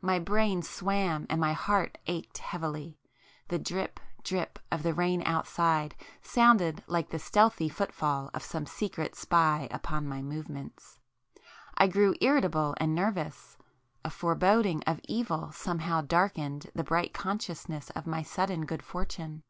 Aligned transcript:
My 0.00 0.20
brain 0.20 0.62
swam 0.62 1.26
and 1.28 1.40
my 1.40 1.52
heart 1.52 1.98
ached 2.06 2.38
heavily,—the 2.38 3.58
drip 3.58 3.98
drip 4.22 4.60
of 4.70 4.84
the 4.84 4.94
rain 4.94 5.24
outside 5.26 5.96
sounded 6.22 6.84
like 6.86 7.08
the 7.08 7.18
stealthy 7.18 7.68
footfall 7.68 8.30
of 8.32 8.44
some 8.44 8.64
secret 8.64 9.16
spy 9.16 9.66
upon 9.72 10.06
my 10.06 10.22
movements. 10.22 11.00
I 11.76 11.88
grew 11.88 12.14
irritable 12.20 12.76
and 12.78 12.94
nervous,—a 12.94 14.10
foreboding 14.10 14.84
of 14.86 15.00
evil 15.08 15.50
somehow 15.50 16.00
darkened 16.02 16.70
the 16.76 16.84
bright 16.84 17.12
consciousness 17.12 17.90
of 17.90 18.06
my 18.06 18.22
sudden 18.22 18.66
good 18.66 18.84
fortune. 18.84 19.42